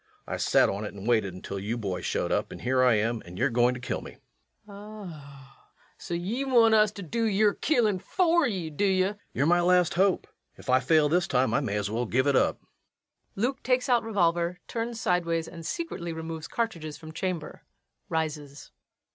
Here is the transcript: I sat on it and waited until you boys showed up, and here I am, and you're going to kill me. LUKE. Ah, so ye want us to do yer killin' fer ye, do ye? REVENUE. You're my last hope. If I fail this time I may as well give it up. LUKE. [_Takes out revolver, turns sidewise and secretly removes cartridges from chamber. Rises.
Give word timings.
I 0.25 0.37
sat 0.37 0.67
on 0.67 0.83
it 0.83 0.95
and 0.95 1.07
waited 1.07 1.35
until 1.35 1.59
you 1.59 1.77
boys 1.77 2.07
showed 2.07 2.31
up, 2.31 2.51
and 2.51 2.61
here 2.61 2.81
I 2.81 2.95
am, 2.95 3.21
and 3.23 3.37
you're 3.37 3.51
going 3.51 3.75
to 3.75 3.79
kill 3.79 4.01
me. 4.01 4.13
LUKE. 4.65 4.69
Ah, 4.79 5.67
so 5.95 6.15
ye 6.15 6.43
want 6.43 6.73
us 6.73 6.91
to 6.93 7.03
do 7.03 7.23
yer 7.25 7.53
killin' 7.53 7.99
fer 7.99 8.47
ye, 8.47 8.71
do 8.71 8.83
ye? 8.83 9.03
REVENUE. 9.03 9.19
You're 9.35 9.45
my 9.45 9.61
last 9.61 9.93
hope. 9.93 10.25
If 10.57 10.71
I 10.71 10.79
fail 10.79 11.07
this 11.07 11.27
time 11.27 11.53
I 11.53 11.59
may 11.59 11.75
as 11.75 11.91
well 11.91 12.07
give 12.07 12.25
it 12.25 12.35
up. 12.35 12.57
LUKE. 13.35 13.61
[_Takes 13.61 13.89
out 13.89 14.01
revolver, 14.01 14.57
turns 14.67 14.99
sidewise 14.99 15.47
and 15.47 15.63
secretly 15.63 16.11
removes 16.13 16.47
cartridges 16.47 16.97
from 16.97 17.11
chamber. 17.11 17.61
Rises. 18.09 18.71